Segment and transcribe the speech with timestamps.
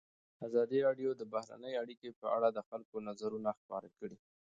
[0.47, 4.17] ازادي راډیو د بهرنۍ اړیکې په اړه د خلکو نظرونه خپاره کړي.